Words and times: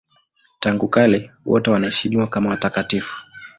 Tangu 0.59 0.87
kale 0.87 1.31
wote 1.45 1.71
wanaheshimiwa 1.71 2.27
kama 2.27 2.49
watakatifu. 2.49 3.17